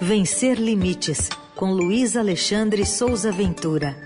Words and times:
Vencer 0.00 0.58
Limites, 0.60 1.30
com 1.54 1.72
Luiz 1.72 2.16
Alexandre 2.16 2.84
Souza 2.84 3.32
Ventura. 3.32 3.96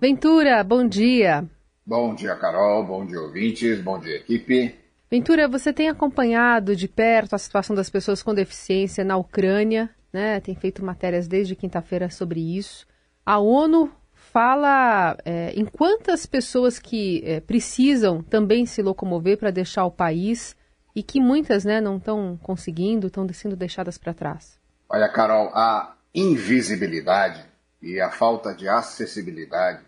Ventura, 0.00 0.62
bom 0.62 0.86
dia. 0.86 1.44
Bom 1.84 2.14
dia, 2.14 2.36
Carol. 2.36 2.86
Bom 2.86 3.04
dia, 3.04 3.20
ouvintes. 3.20 3.80
Bom 3.80 3.98
dia, 3.98 4.16
equipe. 4.16 4.74
Ventura, 5.10 5.48
você 5.48 5.72
tem 5.72 5.88
acompanhado 5.88 6.76
de 6.76 6.86
perto 6.86 7.34
a 7.34 7.38
situação 7.38 7.74
das 7.74 7.90
pessoas 7.90 8.22
com 8.22 8.32
deficiência 8.32 9.02
na 9.02 9.16
Ucrânia, 9.16 9.90
né? 10.12 10.38
Tem 10.40 10.54
feito 10.54 10.84
matérias 10.84 11.26
desde 11.26 11.56
quinta-feira 11.56 12.08
sobre 12.08 12.40
isso. 12.56 12.86
A 13.26 13.38
ONU 13.38 13.90
fala 14.12 15.16
é, 15.24 15.52
em 15.56 15.64
quantas 15.64 16.24
pessoas 16.24 16.78
que 16.78 17.20
é, 17.24 17.40
precisam 17.40 18.22
também 18.22 18.64
se 18.64 18.80
locomover 18.80 19.36
para 19.38 19.50
deixar 19.50 19.84
o 19.84 19.90
país 19.90 20.56
e 20.98 21.02
que 21.04 21.20
muitas 21.20 21.64
né, 21.64 21.80
não 21.80 21.98
estão 21.98 22.36
conseguindo, 22.42 23.06
estão 23.06 23.24
sendo 23.32 23.54
deixadas 23.54 23.96
para 23.96 24.12
trás. 24.12 24.58
Olha, 24.88 25.08
Carol, 25.08 25.48
a 25.54 25.94
invisibilidade 26.12 27.40
e 27.80 28.00
a 28.00 28.10
falta 28.10 28.52
de 28.52 28.68
acessibilidade 28.68 29.84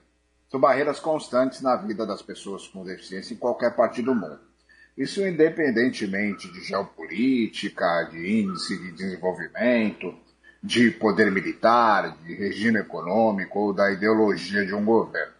são 0.48 0.60
barreiras 0.60 1.00
constantes 1.00 1.62
na 1.62 1.74
vida 1.74 2.06
das 2.06 2.22
pessoas 2.22 2.68
com 2.68 2.84
deficiência 2.84 3.34
em 3.34 3.36
qualquer 3.36 3.74
parte 3.74 4.00
do 4.00 4.14
mundo. 4.14 4.38
Isso 4.96 5.26
independentemente 5.26 6.46
de 6.52 6.60
geopolítica, 6.60 8.08
de 8.12 8.42
índice 8.42 8.78
de 8.78 8.92
desenvolvimento, 8.92 10.14
de 10.62 10.92
poder 10.92 11.32
militar, 11.32 12.16
de 12.18 12.34
regime 12.34 12.78
econômico 12.78 13.58
ou 13.58 13.72
da 13.72 13.90
ideologia 13.90 14.64
de 14.64 14.76
um 14.76 14.84
governo. 14.84 15.34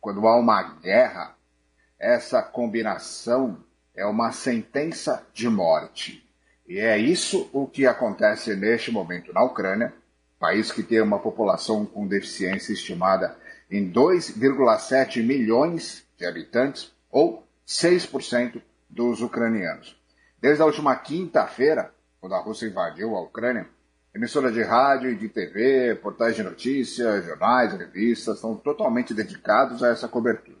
Quando 0.00 0.26
há 0.26 0.38
uma 0.38 0.62
guerra, 0.62 1.36
essa 1.98 2.42
combinação 2.42 3.62
é 4.00 4.06
uma 4.06 4.32
sentença 4.32 5.26
de 5.34 5.46
morte. 5.46 6.26
E 6.66 6.78
é 6.78 6.96
isso 6.96 7.50
o 7.52 7.66
que 7.66 7.86
acontece 7.86 8.56
neste 8.56 8.90
momento 8.90 9.30
na 9.30 9.44
Ucrânia, 9.44 9.92
país 10.38 10.72
que 10.72 10.82
tem 10.82 11.02
uma 11.02 11.18
população 11.18 11.84
com 11.84 12.06
deficiência 12.06 12.72
estimada 12.72 13.36
em 13.70 13.92
2,7 13.92 15.22
milhões 15.22 16.02
de 16.16 16.24
habitantes, 16.24 16.90
ou 17.10 17.46
6% 17.68 18.62
dos 18.88 19.20
ucranianos. 19.20 20.00
Desde 20.40 20.62
a 20.62 20.66
última 20.66 20.96
quinta-feira, 20.96 21.92
quando 22.20 22.34
a 22.34 22.40
Rússia 22.40 22.66
invadiu 22.66 23.14
a 23.14 23.20
Ucrânia, 23.20 23.68
Emissora 24.14 24.50
de 24.50 24.62
rádio 24.62 25.10
e 25.10 25.14
de 25.14 25.28
TV, 25.28 25.94
portais 25.96 26.34
de 26.34 26.42
notícias, 26.42 27.24
jornais, 27.26 27.74
revistas 27.74 28.36
estão 28.36 28.56
totalmente 28.56 29.14
dedicados 29.14 29.84
a 29.84 29.88
essa 29.88 30.08
cobertura. 30.08 30.58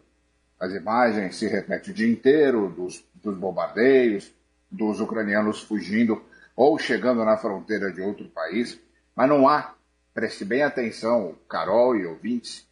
As 0.60 0.74
imagens 0.74 1.36
se 1.36 1.48
repetem 1.48 1.90
o 1.90 1.94
dia 1.94 2.06
inteiro 2.06 2.68
dos, 2.68 3.02
dos 3.22 3.36
bombardeios, 3.36 4.32
dos 4.70 5.00
ucranianos 5.00 5.62
fugindo 5.62 6.22
ou 6.54 6.78
chegando 6.78 7.24
na 7.24 7.36
fronteira 7.36 7.90
de 7.92 8.00
outro 8.00 8.28
país, 8.28 8.78
mas 9.14 9.28
não 9.28 9.48
há, 9.48 9.74
preste 10.12 10.44
bem 10.44 10.62
atenção, 10.62 11.34
Carol 11.48 11.96
e 11.96 12.06
ouvintes, 12.06 12.66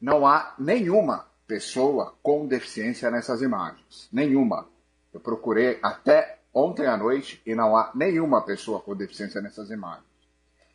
não 0.00 0.26
há 0.26 0.54
nenhuma 0.58 1.26
pessoa 1.46 2.14
com 2.22 2.46
deficiência 2.46 3.10
nessas 3.10 3.42
imagens. 3.42 4.08
Nenhuma. 4.12 4.66
Eu 5.12 5.20
procurei 5.20 5.78
até 5.82 6.38
ontem 6.52 6.86
à 6.86 6.96
noite 6.96 7.40
e 7.46 7.54
não 7.54 7.76
há 7.76 7.90
nenhuma 7.94 8.42
pessoa 8.42 8.80
com 8.80 8.96
deficiência 8.96 9.40
nessas 9.40 9.70
imagens. 9.70 10.04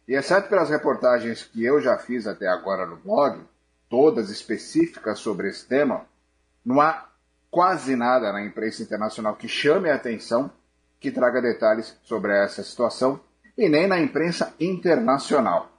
E 0.07 0.15
exceto 0.15 0.49
pelas 0.49 0.69
reportagens 0.69 1.43
que 1.43 1.63
eu 1.63 1.79
já 1.79 1.97
fiz 1.97 2.25
até 2.25 2.47
agora 2.47 2.85
no 2.85 2.97
blog, 2.97 3.41
todas 3.89 4.29
específicas 4.29 5.19
sobre 5.19 5.49
esse 5.49 5.67
tema, 5.67 6.05
não 6.65 6.81
há 6.81 7.07
quase 7.49 7.95
nada 7.95 8.31
na 8.31 8.43
imprensa 8.43 8.83
internacional 8.83 9.35
que 9.35 9.47
chame 9.47 9.89
a 9.89 9.95
atenção, 9.95 10.51
que 10.99 11.11
traga 11.11 11.41
detalhes 11.41 11.97
sobre 12.03 12.33
essa 12.33 12.63
situação, 12.63 13.19
e 13.57 13.67
nem 13.67 13.87
na 13.87 13.99
imprensa 13.99 14.53
internacional. 14.59 15.71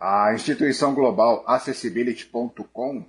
A 0.00 0.32
instituição 0.34 0.94
global 0.94 1.44
Accessibility.com 1.46 3.04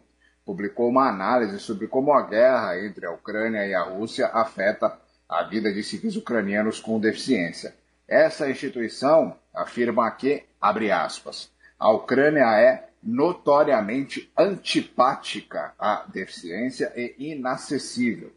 publicou 0.45 0.89
uma 0.89 1.09
análise 1.09 1.59
sobre 1.59 1.87
como 1.87 2.13
a 2.13 2.21
guerra 2.21 2.79
entre 2.79 3.05
a 3.05 3.11
Ucrânia 3.11 3.65
e 3.65 3.73
a 3.73 3.81
Rússia 3.81 4.27
afeta 4.27 4.95
a 5.27 5.43
vida 5.43 5.73
de 5.73 5.81
civis 5.81 6.15
ucranianos 6.15 6.79
com 6.79 6.99
deficiência. 6.99 7.73
Essa 8.07 8.49
instituição 8.49 9.35
afirma 9.53 10.11
que, 10.11 10.43
abre 10.61 10.91
aspas, 10.91 11.49
a 11.79 11.89
Ucrânia 11.91 12.45
é 12.59 12.89
notoriamente 13.03 14.31
antipática 14.37 15.73
à 15.77 16.05
deficiência 16.07 16.91
e 16.95 17.31
inacessível. 17.31 18.31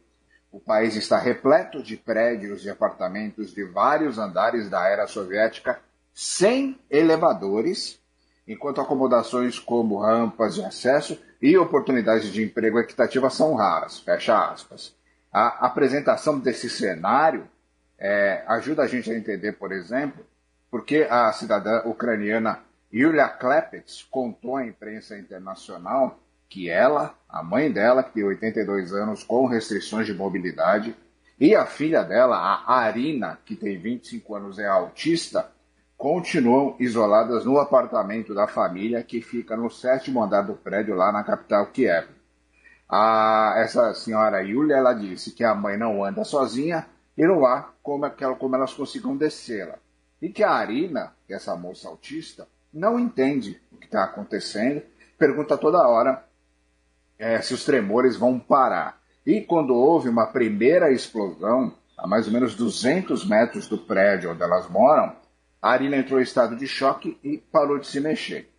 O 0.50 0.58
país 0.58 0.96
está 0.96 1.18
repleto 1.18 1.82
de 1.82 1.96
prédios 1.96 2.64
e 2.64 2.70
apartamentos 2.70 3.54
de 3.54 3.62
vários 3.64 4.18
andares 4.18 4.68
da 4.70 4.88
era 4.88 5.06
soviética 5.06 5.78
sem 6.14 6.80
elevadores, 6.90 8.00
enquanto 8.48 8.80
acomodações 8.80 9.58
como 9.58 9.98
rampas 9.98 10.54
de 10.54 10.64
acesso 10.64 11.20
e 11.42 11.56
oportunidades 11.58 12.32
de 12.32 12.42
emprego 12.42 12.78
equitativas 12.78 13.34
são 13.34 13.54
raras. 13.54 13.98
Fecha 13.98 14.50
aspas. 14.50 14.94
A 15.30 15.66
apresentação 15.66 16.38
desse 16.38 16.70
cenário 16.70 17.46
é, 17.98 18.42
ajuda 18.46 18.82
a 18.82 18.86
gente 18.86 19.10
a 19.10 19.16
entender, 19.16 19.52
por 19.52 19.72
exemplo, 19.72 20.24
porque 20.70 21.06
a 21.08 21.30
cidadã 21.32 21.82
ucraniana 21.84 22.60
Yulia 22.92 23.28
Klepets 23.28 24.02
contou 24.02 24.56
à 24.56 24.66
imprensa 24.66 25.18
internacional 25.18 26.18
que 26.48 26.70
ela, 26.70 27.14
a 27.28 27.42
mãe 27.42 27.70
dela, 27.70 28.02
que 28.02 28.12
tem 28.12 28.24
82 28.24 28.92
anos 28.92 29.24
com 29.24 29.46
restrições 29.46 30.06
de 30.06 30.14
mobilidade, 30.14 30.96
e 31.38 31.54
a 31.54 31.66
filha 31.66 32.02
dela, 32.02 32.36
a 32.36 32.78
Arina, 32.78 33.38
que 33.44 33.56
tem 33.56 33.76
25 33.76 34.34
anos, 34.34 34.58
é 34.58 34.66
autista, 34.66 35.50
continuam 35.96 36.76
isoladas 36.78 37.44
no 37.44 37.58
apartamento 37.58 38.34
da 38.34 38.46
família 38.46 39.02
que 39.02 39.20
fica 39.20 39.56
no 39.56 39.68
sétimo 39.68 40.22
andar 40.22 40.42
do 40.42 40.54
prédio 40.54 40.94
lá 40.94 41.10
na 41.10 41.24
capital 41.24 41.66
Kiev. 41.66 42.08
A, 42.88 43.54
essa 43.56 43.92
senhora 43.94 44.42
Yulia, 44.42 44.76
ela 44.76 44.94
disse 44.94 45.32
que 45.32 45.42
a 45.42 45.54
mãe 45.54 45.76
não 45.76 46.04
anda 46.04 46.24
sozinha 46.24 46.86
e 47.18 47.26
não 47.26 47.44
há 47.44 47.70
como, 47.82 48.08
como 48.38 48.54
elas 48.54 48.72
consigam 48.72 49.16
descê-la. 49.16 49.78
E 50.22 50.28
que 50.28 50.42
a 50.42 50.52
Arina, 50.52 51.14
é 51.28 51.34
essa 51.34 51.56
moça 51.56 51.88
autista, 51.88 52.46
não 52.76 53.00
entende 53.00 53.58
o 53.72 53.76
que 53.76 53.86
está 53.86 54.04
acontecendo, 54.04 54.82
pergunta 55.18 55.56
toda 55.56 55.88
hora 55.88 56.22
é, 57.18 57.40
se 57.40 57.54
os 57.54 57.64
tremores 57.64 58.16
vão 58.16 58.38
parar. 58.38 59.00
E 59.24 59.40
quando 59.40 59.74
houve 59.74 60.10
uma 60.10 60.26
primeira 60.26 60.92
explosão, 60.92 61.72
a 61.96 62.06
mais 62.06 62.26
ou 62.26 62.32
menos 62.32 62.54
200 62.54 63.26
metros 63.26 63.66
do 63.66 63.78
prédio 63.78 64.30
onde 64.30 64.42
elas 64.42 64.68
moram, 64.68 65.16
a 65.60 65.70
Arina 65.70 65.96
entrou 65.96 66.20
em 66.20 66.22
estado 66.22 66.54
de 66.54 66.68
choque 66.68 67.18
e 67.24 67.38
parou 67.38 67.78
de 67.78 67.86
se 67.86 67.98
mexer. 67.98 68.52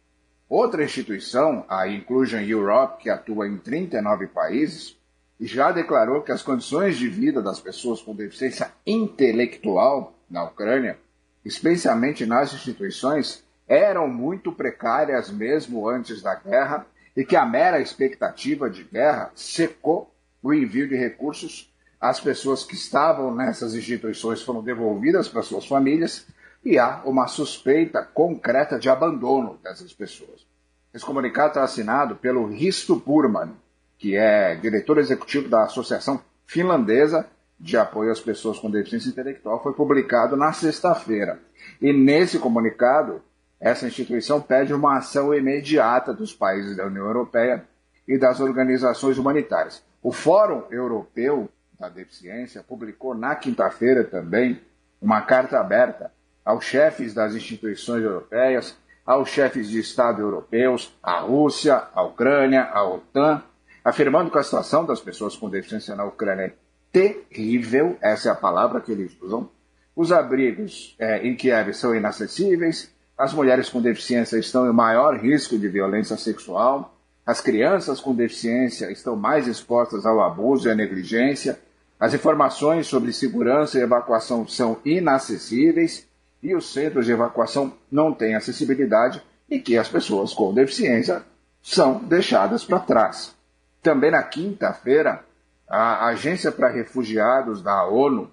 Outra 0.50 0.84
instituição, 0.84 1.64
a 1.70 1.88
Inclusion 1.88 2.42
Europe, 2.42 3.04
que 3.04 3.10
atua 3.10 3.48
em 3.48 3.58
39 3.58 4.28
países, 4.28 4.98
já 5.40 5.72
declarou 5.72 6.24
que 6.24 6.32
as 6.32 6.42
condições 6.42 6.98
de 6.98 7.08
vida 7.08 7.42
das 7.42 7.60
pessoas 7.60 8.02
com 8.02 8.16
deficiência 8.16 8.72
intelectual 8.86 10.16
na 10.28 10.44
Ucrânia, 10.44 10.98
especialmente 11.46 12.26
nas 12.26 12.54
instituições, 12.54 13.46
eram 13.68 14.08
muito 14.08 14.52
precárias 14.52 15.30
mesmo 15.30 15.88
antes 15.88 16.22
da 16.22 16.36
guerra 16.36 16.86
e 17.16 17.26
que 17.26 17.36
a 17.36 17.46
mera 17.46 17.82
expectativa 17.82 18.70
de 18.70 18.84
guerra 18.84 19.32
secou 19.36 20.14
o 20.42 20.54
envio 20.54 20.88
de 20.88 20.96
recursos 20.96 21.74
às 22.00 22.20
pessoas 22.20 22.64
que 22.64 22.76
estavam 22.76 23.34
nessas 23.34 23.74
instituições 23.74 24.42
foram 24.42 24.64
devolvidas 24.64 25.28
para 25.28 25.42
suas 25.42 25.66
famílias 25.66 26.28
e 26.64 26.78
há 26.78 27.02
uma 27.06 27.28
suspeita 27.28 28.04
concreta 28.04 28.80
de 28.80 28.90
abandono 28.90 29.60
dessas 29.64 29.94
pessoas. 29.94 30.46
Esse 30.94 31.06
comunicado 31.06 31.50
está 31.50 31.64
assinado 31.64 32.16
pelo 32.16 32.48
Risto 32.48 33.00
Purman, 33.00 33.52
que 33.98 34.16
é 34.16 34.56
diretor 34.56 34.98
executivo 35.00 35.50
da 35.50 35.64
Associação 35.64 36.22
Finlandesa 36.46 37.28
de 37.60 37.76
Apoio 37.76 38.12
às 38.12 38.20
Pessoas 38.20 38.60
com 38.60 38.70
Deficiência 38.70 39.10
Intelectual, 39.10 39.62
foi 39.62 39.74
publicado 39.74 40.38
na 40.38 40.54
sexta-feira. 40.54 41.40
E 41.82 41.92
nesse 41.92 42.38
comunicado, 42.38 43.22
essa 43.60 43.88
instituição 43.88 44.40
pede 44.40 44.74
uma 44.74 44.98
ação 44.98 45.34
imediata 45.34 46.14
dos 46.14 46.34
países 46.34 46.78
da 46.78 46.86
União 46.86 47.06
Europeia 47.06 47.66
e 48.08 48.18
das 48.18 48.40
organizações 48.40 49.18
humanitárias. 49.18 49.84
O 50.02 50.12
Fórum 50.12 50.64
Europeu 50.70 51.50
da 51.80 51.90
Deficiência 51.90 52.64
publicou 52.64 53.16
na 53.16 53.36
quinta-feira 53.36 54.04
também 54.04 54.62
uma 55.02 55.22
carta 55.22 55.60
aberta 55.60 56.12
aos 56.46 56.64
chefes 56.64 57.14
das 57.14 57.36
instituições 57.36 58.04
europeias, 58.04 58.78
aos 59.06 59.30
chefes 59.30 59.70
de 59.70 59.80
Estado 59.80 60.22
europeus, 60.22 60.94
à 61.02 61.20
Rússia, 61.20 61.84
à 61.94 62.04
Ucrânia, 62.04 62.64
à 62.64 62.84
OTAN, 62.84 63.44
afirmando 63.84 64.32
que 64.32 64.38
a 64.38 64.44
situação 64.44 64.86
das 64.86 65.00
pessoas 65.00 65.36
com 65.36 65.50
deficiência 65.50 65.96
na 65.96 66.06
Ucrânia 66.06 66.46
é 66.46 66.54
terrível, 66.92 67.98
essa 68.02 68.30
é 68.30 68.32
a 68.32 68.36
palavra 68.36 68.82
que 68.82 68.92
eles 68.92 69.16
usam. 69.22 69.50
Os 69.96 70.12
abrigos 70.12 70.96
é, 71.00 71.26
em 71.26 71.36
Kiev 71.36 71.74
são 71.74 71.96
inacessíveis, 71.96 72.94
as 73.18 73.34
mulheres 73.34 73.70
com 73.70 73.82
deficiência 73.82 74.38
estão 74.38 74.70
em 74.70 74.74
maior 74.74 75.18
risco 75.18 75.58
de 75.58 75.68
violência 75.68 76.16
sexual, 76.18 76.96
as 77.26 77.42
crianças 77.42 78.00
com 78.00 78.14
deficiência 78.14 78.92
estão 78.92 79.16
mais 79.16 79.48
expostas 79.48 80.06
ao 80.06 80.22
abuso 80.22 80.68
e 80.68 80.72
à 80.72 80.76
negligência, 80.76 81.60
As 82.00 82.14
informações 82.14 82.86
sobre 82.86 83.12
segurança 83.12 83.80
e 83.80 83.82
evacuação 83.82 84.48
são 84.48 84.78
inacessíveis 84.86 86.08
e 86.44 86.54
os 86.54 86.72
centros 86.72 87.08
de 87.08 87.12
evacuação 87.12 87.74
não 87.92 88.14
têm 88.14 88.36
acessibilidade 88.36 89.22
e 89.50 89.60
que 89.60 89.78
as 89.78 89.90
pessoas 89.90 90.32
com 90.32 90.54
deficiência 90.54 91.24
são 91.62 91.96
deixadas 91.96 92.64
para 92.64 92.80
trás. 92.80 93.36
Também 93.82 94.12
na 94.12 94.22
quinta-feira, 94.22 95.24
a 95.68 96.06
Agência 96.08 96.52
para 96.52 96.70
Refugiados 96.70 97.64
da 97.64 97.84
ONU 97.86 98.32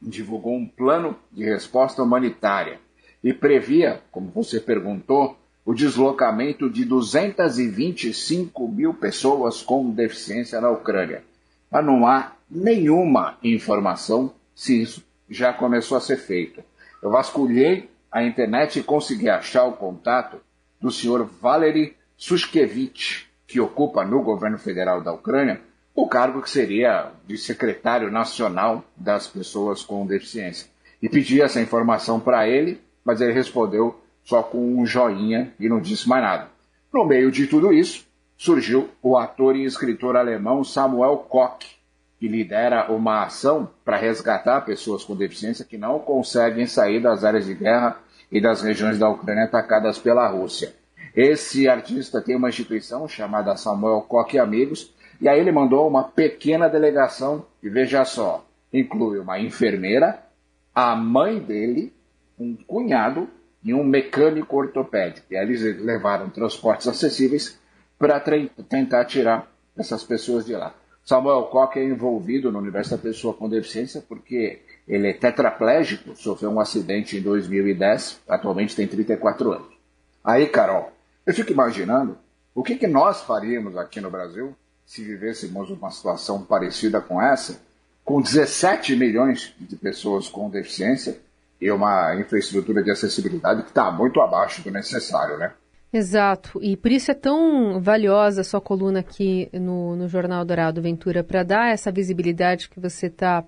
divulgou 0.00 0.56
um 0.56 0.66
plano 0.66 1.14
de 1.30 1.44
resposta 1.44 2.02
humanitária 2.02 2.80
e 3.24 3.32
previa, 3.32 4.02
como 4.12 4.28
você 4.28 4.60
perguntou, 4.60 5.38
o 5.64 5.72
deslocamento 5.72 6.68
de 6.68 6.84
225 6.84 8.68
mil 8.68 8.92
pessoas 8.92 9.62
com 9.62 9.90
deficiência 9.90 10.60
na 10.60 10.70
Ucrânia. 10.70 11.24
Mas 11.70 11.86
não 11.86 12.06
há 12.06 12.32
nenhuma 12.50 13.38
informação 13.42 14.34
se 14.54 14.82
isso 14.82 15.02
já 15.28 15.54
começou 15.54 15.96
a 15.96 16.02
ser 16.02 16.18
feito. 16.18 16.62
Eu 17.02 17.10
vasculhei 17.10 17.88
a 18.12 18.22
internet 18.22 18.78
e 18.78 18.82
consegui 18.82 19.30
achar 19.30 19.64
o 19.64 19.72
contato 19.72 20.36
do 20.78 20.90
senhor 20.90 21.24
Valery 21.40 21.96
Sushkevich, 22.18 23.26
que 23.46 23.58
ocupa 23.58 24.04
no 24.04 24.22
governo 24.22 24.58
federal 24.58 25.00
da 25.00 25.12
Ucrânia 25.12 25.62
o 25.94 26.06
cargo 26.06 26.42
que 26.42 26.50
seria 26.50 27.10
de 27.26 27.38
secretário 27.38 28.10
nacional 28.10 28.84
das 28.96 29.26
pessoas 29.26 29.82
com 29.82 30.06
deficiência. 30.06 30.68
E 31.00 31.08
pedi 31.08 31.40
essa 31.40 31.60
informação 31.60 32.20
para 32.20 32.48
ele, 32.48 32.80
mas 33.04 33.20
ele 33.20 33.32
respondeu 33.32 34.00
só 34.22 34.42
com 34.42 34.58
um 34.58 34.86
joinha 34.86 35.52
e 35.60 35.68
não 35.68 35.80
disse 35.80 36.08
mais 36.08 36.22
nada. 36.22 36.48
No 36.92 37.04
meio 37.04 37.30
de 37.30 37.46
tudo 37.46 37.72
isso, 37.72 38.06
surgiu 38.36 38.88
o 39.02 39.16
ator 39.16 39.56
e 39.56 39.64
escritor 39.64 40.16
alemão 40.16 40.64
Samuel 40.64 41.18
Koch, 41.18 41.76
que 42.18 42.28
lidera 42.28 42.90
uma 42.90 43.24
ação 43.24 43.68
para 43.84 43.96
resgatar 43.96 44.62
pessoas 44.62 45.04
com 45.04 45.14
deficiência 45.14 45.64
que 45.64 45.76
não 45.76 45.98
conseguem 45.98 46.66
sair 46.66 47.00
das 47.00 47.24
áreas 47.24 47.46
de 47.46 47.54
guerra 47.54 47.98
e 48.30 48.40
das 48.40 48.62
regiões 48.62 48.98
da 48.98 49.08
Ucrânia 49.08 49.44
atacadas 49.44 49.98
pela 49.98 50.26
Rússia. 50.28 50.74
Esse 51.14 51.68
artista 51.68 52.20
tem 52.20 52.34
uma 52.34 52.48
instituição 52.48 53.06
chamada 53.06 53.56
Samuel 53.56 54.02
Koch 54.02 54.36
Amigos, 54.38 54.92
e 55.20 55.28
aí 55.28 55.38
ele 55.38 55.52
mandou 55.52 55.86
uma 55.86 56.02
pequena 56.02 56.68
delegação, 56.68 57.46
e 57.62 57.68
veja 57.68 58.04
só, 58.04 58.44
inclui 58.72 59.18
uma 59.18 59.38
enfermeira, 59.38 60.18
a 60.74 60.96
mãe 60.96 61.38
dele, 61.38 61.92
um 62.44 62.56
cunhado 62.66 63.28
e 63.62 63.72
um 63.72 63.82
mecânico 63.82 64.56
ortopédico. 64.56 65.26
E 65.30 65.36
eles 65.36 65.62
levaram 65.80 66.28
transportes 66.28 66.86
acessíveis 66.86 67.58
para 67.98 68.20
tentar 68.68 69.06
tirar 69.06 69.50
essas 69.76 70.04
pessoas 70.04 70.44
de 70.44 70.52
lá. 70.52 70.74
Samuel 71.04 71.44
Koch 71.44 71.78
é 71.78 71.84
envolvido 71.84 72.50
no 72.50 72.58
universo 72.58 72.90
da 72.90 72.98
pessoa 72.98 73.34
com 73.34 73.48
deficiência 73.48 74.02
porque 74.06 74.60
ele 74.86 75.08
é 75.08 75.12
tetraplégico, 75.12 76.16
sofreu 76.16 76.50
um 76.50 76.60
acidente 76.60 77.16
em 77.16 77.22
2010, 77.22 78.20
atualmente 78.28 78.76
tem 78.76 78.86
34 78.86 79.52
anos. 79.52 79.74
Aí, 80.22 80.46
Carol, 80.46 80.92
eu 81.26 81.34
fico 81.34 81.52
imaginando 81.52 82.18
o 82.54 82.62
que, 82.62 82.76
que 82.76 82.86
nós 82.86 83.22
faríamos 83.22 83.76
aqui 83.76 84.00
no 84.00 84.10
Brasil 84.10 84.54
se 84.86 85.02
vivêssemos 85.02 85.70
uma 85.70 85.90
situação 85.90 86.42
parecida 86.42 87.00
com 87.00 87.20
essa, 87.20 87.60
com 88.04 88.20
17 88.20 88.96
milhões 88.96 89.54
de 89.58 89.76
pessoas 89.76 90.28
com 90.28 90.50
deficiência 90.50 91.18
e 91.60 91.70
uma 91.70 92.14
infraestrutura 92.16 92.82
de 92.82 92.90
acessibilidade 92.90 93.62
que 93.62 93.68
está 93.68 93.90
muito 93.90 94.20
abaixo 94.20 94.62
do 94.62 94.70
necessário, 94.70 95.38
né? 95.38 95.52
Exato, 95.92 96.58
e 96.60 96.76
por 96.76 96.90
isso 96.90 97.12
é 97.12 97.14
tão 97.14 97.80
valiosa 97.80 98.40
a 98.40 98.44
sua 98.44 98.60
coluna 98.60 98.98
aqui 98.98 99.48
no, 99.52 99.94
no 99.94 100.08
Jornal 100.08 100.44
Dourado 100.44 100.82
Ventura, 100.82 101.22
para 101.22 101.44
dar 101.44 101.72
essa 101.72 101.92
visibilidade 101.92 102.68
que 102.68 102.80
você 102.80 103.06
está 103.06 103.44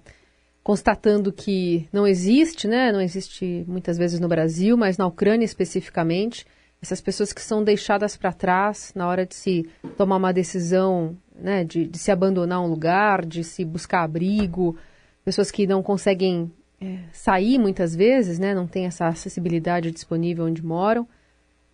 constatando 0.62 1.32
que 1.32 1.88
não 1.93 2.06
existe, 2.06 2.69
né? 2.69 2.91
Não 2.91 3.00
existe 3.00 3.64
muitas 3.69 3.99
vezes 3.99 4.19
no 4.19 4.26
Brasil, 4.26 4.76
mas 4.76 4.97
na 4.97 5.06
Ucrânia 5.06 5.44
especificamente, 5.44 6.44
essas 6.82 7.00
pessoas 7.00 7.32
que 7.32 7.41
são 7.41 7.62
deixadas 7.62 8.17
para 8.17 8.32
trás 8.32 8.93
na 8.94 9.06
hora 9.09 9.25
de 9.25 9.35
se 9.35 9.69
tomar 9.97 10.17
uma 10.17 10.32
decisão, 10.32 11.17
né? 11.35 11.64
De, 11.64 11.87
de, 11.87 11.99
se 11.99 12.11
abandonar 12.11 12.61
um 12.61 12.67
lugar, 12.67 13.25
de 13.25 13.44
se 13.44 13.64
buscar 13.64 14.02
abrigo, 14.02 14.76
pessoas 15.25 15.50
que 15.50 15.67
não 15.67 15.82
conseguem 15.82 16.52
é, 16.81 16.99
sair 17.12 17.58
muitas 17.58 17.94
vezes, 17.94 18.38
né? 18.38 18.55
Não 18.55 18.67
tem 18.67 18.87
essa 18.87 19.06
acessibilidade 19.08 19.90
disponível 19.90 20.44
onde 20.46 20.64
moram. 20.64 21.06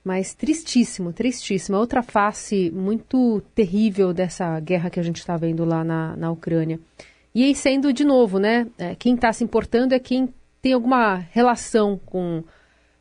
Mas 0.04 0.34
tristíssimo, 0.34 1.12
tristíssimo. 1.12 1.76
Outra 1.76 2.02
face 2.02 2.70
muito 2.72 3.40
terrível 3.54 4.12
dessa 4.12 4.58
guerra 4.60 4.90
que 4.90 4.99
a 4.99 5.02
gente 5.02 5.19
está 5.19 5.37
vendo 5.37 5.64
lá 5.64 5.84
na, 5.84 6.16
na 6.16 6.31
Ucrânia. 6.31 6.81
E 7.34 7.44
aí 7.44 7.54
sendo, 7.54 7.93
de 7.93 8.04
novo, 8.04 8.38
né? 8.38 8.66
É, 8.78 8.94
quem 8.94 9.14
está 9.14 9.32
se 9.32 9.44
importando 9.44 9.94
é 9.94 9.99
quem 9.99 10.32
tem 10.60 10.72
alguma 10.72 11.16
relação 11.31 12.00
com, 12.04 12.43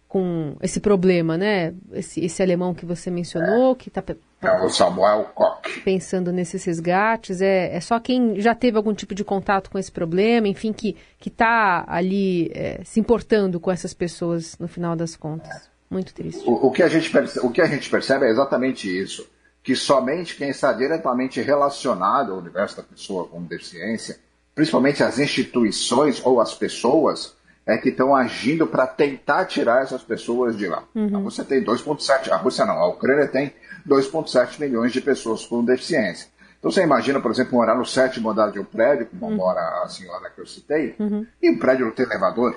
com 0.07 0.55
esse 0.61 0.79
problema, 0.79 1.37
né? 1.37 1.73
Esse, 1.91 2.23
esse 2.23 2.41
alemão 2.41 2.73
que 2.73 2.85
você 2.85 3.09
mencionou, 3.09 3.75
que 3.75 3.89
está 3.89 4.03
é 4.41 4.65
o 4.65 4.69
Samuel 4.69 5.25
Koch. 5.35 5.81
Pensando 5.81 6.31
nesses 6.31 6.63
resgates, 6.63 7.41
é, 7.41 7.75
é 7.75 7.79
só 7.79 7.99
quem 7.99 8.39
já 8.39 8.55
teve 8.55 8.77
algum 8.77 8.93
tipo 8.93 9.13
de 9.13 9.23
contato 9.23 9.69
com 9.69 9.77
esse 9.77 9.91
problema, 9.91 10.47
enfim, 10.47 10.73
que 10.73 10.95
está 11.23 11.85
ali 11.87 12.51
é, 12.53 12.81
se 12.83 12.99
importando 12.99 13.59
com 13.59 13.71
essas 13.71 13.93
pessoas 13.93 14.57
no 14.57 14.67
final 14.67 14.95
das 14.95 15.15
contas. 15.15 15.69
Muito 15.89 16.13
triste. 16.13 16.43
O, 16.47 16.67
o, 16.67 16.71
que 16.71 16.81
a 16.81 16.87
gente 16.87 17.09
percebe, 17.09 17.45
o 17.45 17.51
que 17.51 17.61
a 17.61 17.65
gente 17.65 17.89
percebe 17.89 18.25
é 18.25 18.29
exatamente 18.29 18.87
isso. 18.87 19.27
Que 19.61 19.75
somente 19.75 20.35
quem 20.35 20.49
está 20.49 20.73
diretamente 20.73 21.39
relacionado 21.41 22.31
ao 22.31 22.39
universo 22.39 22.77
da 22.77 22.83
pessoa 22.83 23.27
com 23.27 23.43
deficiência, 23.43 24.17
principalmente 24.55 25.03
as 25.03 25.19
instituições 25.19 26.25
ou 26.25 26.39
as 26.41 26.53
pessoas, 26.53 27.35
é 27.65 27.77
que 27.77 27.89
estão 27.89 28.15
agindo 28.15 28.65
para 28.65 28.87
tentar 28.87 29.45
tirar 29.45 29.83
essas 29.83 30.03
pessoas 30.03 30.57
de 30.57 30.67
lá. 30.67 30.83
Uhum. 30.95 31.15
A 31.15 31.19
Rússia 31.19 31.43
tem 31.43 31.63
2,7, 31.63 32.31
a 32.31 32.37
Rússia 32.37 32.65
não, 32.65 32.73
a 32.73 32.87
Ucrânia 32.87 33.27
tem 33.27 33.53
2,7 33.87 34.59
milhões 34.59 34.91
de 34.91 35.01
pessoas 35.01 35.45
com 35.45 35.63
deficiência. 35.63 36.29
Então 36.59 36.71
você 36.71 36.83
imagina, 36.83 37.19
por 37.19 37.31
exemplo, 37.31 37.53
morar 37.53 37.75
no 37.75 37.85
sétimo 37.85 38.29
andar 38.29 38.51
de 38.51 38.59
um 38.59 38.63
prédio, 38.63 39.07
como 39.07 39.25
uhum. 39.25 39.35
mora 39.37 39.59
a 39.83 39.87
senhora 39.87 40.29
que 40.29 40.41
eu 40.41 40.45
citei, 40.45 40.95
uhum. 40.99 41.25
e 41.41 41.49
o 41.49 41.59
prédio 41.59 41.85
não 41.85 41.93
tem 41.93 42.05
elevador. 42.05 42.55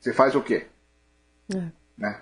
Você 0.00 0.12
faz 0.12 0.34
o 0.34 0.40
quê? 0.40 0.66
É. 1.52 1.62
Né? 1.98 2.20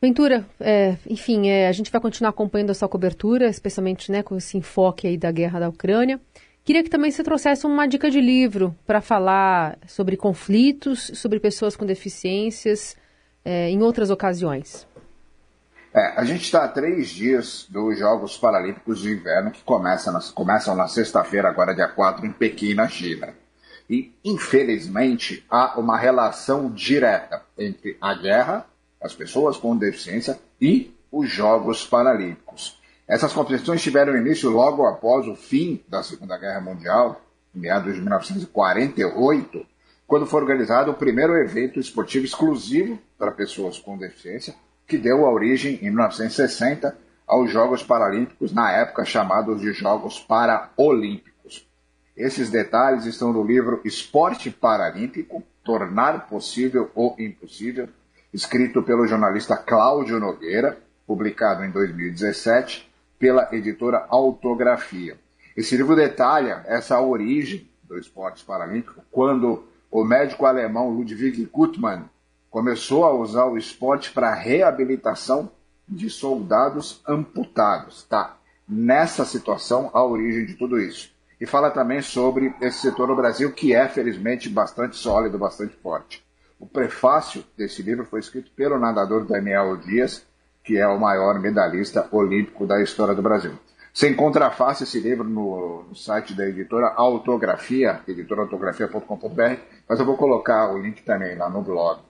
Ventura, 0.00 0.46
é, 0.60 0.96
enfim, 1.06 1.48
é, 1.48 1.68
a 1.68 1.72
gente 1.72 1.90
vai 1.90 2.00
continuar 2.00 2.30
acompanhando 2.30 2.70
a 2.70 2.74
sua 2.74 2.88
cobertura, 2.88 3.48
especialmente 3.48 4.12
né, 4.12 4.22
com 4.22 4.36
esse 4.36 4.56
enfoque 4.56 5.06
aí 5.06 5.16
da 5.16 5.32
guerra 5.32 5.58
da 5.58 5.68
Ucrânia. 5.68 6.20
Queria 6.68 6.84
que 6.84 6.90
também 6.90 7.10
você 7.10 7.24
trouxesse 7.24 7.64
uma 7.64 7.88
dica 7.88 8.10
de 8.10 8.20
livro 8.20 8.76
para 8.86 9.00
falar 9.00 9.78
sobre 9.86 10.18
conflitos, 10.18 11.10
sobre 11.14 11.40
pessoas 11.40 11.74
com 11.74 11.86
deficiências 11.86 12.94
é, 13.42 13.70
em 13.70 13.80
outras 13.80 14.10
ocasiões. 14.10 14.86
É, 15.94 16.08
a 16.20 16.24
gente 16.26 16.42
está 16.42 16.66
a 16.66 16.68
três 16.68 17.08
dias 17.08 17.66
dos 17.70 17.98
Jogos 17.98 18.36
Paralímpicos 18.36 19.00
de 19.00 19.08
Inverno, 19.08 19.50
que 19.50 19.62
começam 19.62 20.12
na, 20.12 20.20
começam 20.34 20.76
na 20.76 20.86
sexta-feira, 20.88 21.48
agora 21.48 21.74
dia 21.74 21.88
4, 21.88 22.26
em 22.26 22.32
Pequim, 22.32 22.74
na 22.74 22.86
China. 22.86 23.32
E, 23.88 24.12
infelizmente, 24.22 25.46
há 25.48 25.80
uma 25.80 25.96
relação 25.96 26.70
direta 26.70 27.40
entre 27.56 27.96
a 27.98 28.12
guerra, 28.12 28.66
as 29.00 29.14
pessoas 29.14 29.56
com 29.56 29.74
deficiência 29.74 30.38
e 30.60 30.94
os 31.10 31.30
Jogos 31.30 31.86
Paralímpicos. 31.86 32.77
Essas 33.08 33.32
competições 33.32 33.80
tiveram 33.80 34.18
início 34.18 34.50
logo 34.50 34.86
após 34.86 35.26
o 35.26 35.34
fim 35.34 35.82
da 35.88 36.02
Segunda 36.02 36.36
Guerra 36.36 36.60
Mundial, 36.60 37.18
em 37.54 37.60
meados 37.60 37.94
de 37.94 38.02
1948, 38.02 39.66
quando 40.06 40.26
foi 40.26 40.42
organizado 40.42 40.90
o 40.90 40.94
primeiro 40.94 41.34
evento 41.38 41.80
esportivo 41.80 42.26
exclusivo 42.26 42.98
para 43.16 43.30
pessoas 43.30 43.78
com 43.78 43.96
deficiência, 43.96 44.54
que 44.86 44.98
deu 44.98 45.22
origem, 45.22 45.78
em 45.80 45.88
1960, 45.88 46.94
aos 47.26 47.50
Jogos 47.50 47.82
Paralímpicos, 47.82 48.52
na 48.52 48.70
época 48.72 49.06
chamados 49.06 49.62
de 49.62 49.72
Jogos 49.72 50.20
Paraolímpicos. 50.20 51.66
Esses 52.14 52.50
detalhes 52.50 53.06
estão 53.06 53.32
no 53.32 53.42
livro 53.42 53.80
Esporte 53.86 54.50
Paralímpico, 54.50 55.42
Tornar 55.64 56.26
Possível 56.28 56.90
o 56.94 57.14
Impossível, 57.18 57.88
escrito 58.34 58.82
pelo 58.82 59.06
jornalista 59.06 59.56
Cláudio 59.56 60.20
Nogueira, 60.20 60.78
publicado 61.06 61.64
em 61.64 61.70
2017 61.70 62.87
pela 63.18 63.48
editora 63.52 64.06
Autografia. 64.08 65.18
Esse 65.56 65.76
livro 65.76 65.96
detalha 65.96 66.62
essa 66.66 67.00
origem 67.00 67.68
do 67.82 67.98
esporte 67.98 68.44
paralímpico, 68.44 69.02
quando 69.10 69.64
o 69.90 70.04
médico 70.04 70.46
alemão 70.46 70.90
Ludwig 70.90 71.48
Gutmann 71.52 72.04
começou 72.50 73.04
a 73.04 73.12
usar 73.12 73.46
o 73.46 73.58
esporte 73.58 74.12
para 74.12 74.34
reabilitação 74.34 75.50
de 75.88 76.10
soldados 76.10 77.02
amputados. 77.06 78.04
Tá? 78.04 78.36
Nessa 78.68 79.24
situação, 79.24 79.90
a 79.92 80.04
origem 80.04 80.44
de 80.44 80.54
tudo 80.54 80.78
isso. 80.78 81.10
E 81.40 81.46
fala 81.46 81.70
também 81.70 82.02
sobre 82.02 82.54
esse 82.60 82.80
setor 82.80 83.08
no 83.08 83.16
Brasil, 83.16 83.52
que 83.52 83.72
é, 83.72 83.88
felizmente, 83.88 84.48
bastante 84.48 84.96
sólido, 84.96 85.38
bastante 85.38 85.76
forte. 85.76 86.24
O 86.58 86.66
prefácio 86.66 87.44
desse 87.56 87.82
livro 87.82 88.04
foi 88.04 88.20
escrito 88.20 88.50
pelo 88.50 88.78
nadador 88.78 89.24
Daniel 89.24 89.76
Dias, 89.76 90.26
que 90.68 90.76
é 90.76 90.86
o 90.86 91.00
maior 91.00 91.40
medalhista 91.40 92.06
olímpico 92.12 92.66
da 92.66 92.82
história 92.82 93.14
do 93.14 93.22
Brasil. 93.22 93.52
Você 93.90 94.10
encontra 94.10 94.50
fácil 94.50 94.84
esse 94.84 95.00
livro 95.00 95.24
no, 95.24 95.84
no 95.88 95.94
site 95.94 96.34
da 96.34 96.46
editora 96.46 96.92
Autografia, 96.94 98.00
editorautografia.com.br, 98.06 99.60
mas 99.88 99.98
eu 99.98 100.04
vou 100.04 100.18
colocar 100.18 100.70
o 100.70 100.76
link 100.76 101.02
também 101.04 101.34
lá 101.36 101.48
no 101.48 101.62
blog. 101.62 102.00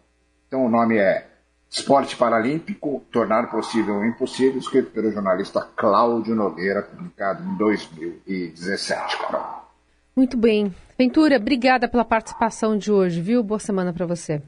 Então 0.49 0.67
o 0.67 0.69
nome 0.69 0.99
é 0.99 1.29
Esporte 1.71 2.17
Paralímpico, 2.17 3.05
Tornar 3.13 3.49
Possível 3.49 3.95
o 3.95 4.05
Impossível, 4.05 4.59
escrito 4.59 4.91
pelo 4.91 5.13
jornalista 5.13 5.65
Cláudio 5.77 6.35
Nogueira, 6.35 6.83
publicado 6.83 7.45
em 7.45 7.57
2017, 7.57 9.19
Carol. 9.19 9.69
Muito 10.17 10.37
bem. 10.37 10.75
Ventura, 10.99 11.37
obrigada 11.37 11.87
pela 11.87 12.05
participação 12.05 12.77
de 12.77 12.91
hoje, 12.91 13.21
viu? 13.21 13.41
Boa 13.41 13.61
semana 13.61 13.93
para 13.93 14.05
você. 14.05 14.43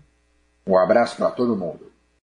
Um 0.66 0.76
abraço 0.76 1.16
para 1.16 1.30
todo 1.30 1.54
mundo. 1.54 1.89